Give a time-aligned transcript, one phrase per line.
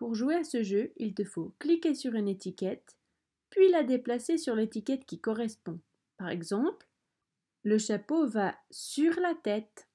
[0.00, 2.96] Pour jouer à ce jeu, il te faut cliquer sur une étiquette,
[3.50, 5.78] puis la déplacer sur l'étiquette qui correspond.
[6.16, 6.88] Par exemple,
[7.64, 9.89] le chapeau va sur la tête.